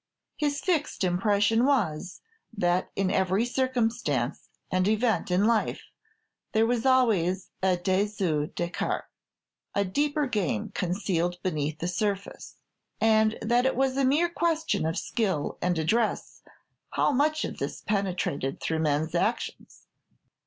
[0.35, 2.21] His fixed impression was,
[2.57, 5.83] that in every circumstance and event in life
[6.53, 9.05] there was always a dessous des cartes,
[9.75, 12.55] a deeper game concealed beneath the surface,
[12.99, 16.41] and that it was a mere question of skill and address
[16.89, 19.85] how much of this penetrated through men's actions.